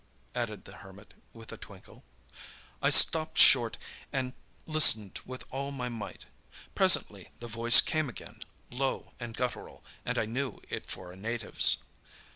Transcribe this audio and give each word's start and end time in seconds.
added 0.33 0.65
the 0.65 0.77
Hermit, 0.77 1.13
with 1.31 1.51
a 1.51 1.57
twinkle. 1.57 2.03
"I 2.81 2.89
stopped 2.89 3.37
short 3.37 3.77
and 4.11 4.33
listened 4.65 5.19
with 5.27 5.43
all 5.51 5.69
my 5.69 5.89
might. 5.89 6.25
Presently 6.73 7.29
the 7.37 7.45
voice 7.47 7.81
came 7.81 8.09
again, 8.09 8.39
low 8.71 9.13
and 9.19 9.37
guttural, 9.37 9.83
and 10.03 10.17
I 10.17 10.25
knew 10.25 10.59
it 10.69 10.87
for 10.87 11.11
a 11.11 11.15
native's. 11.15 11.83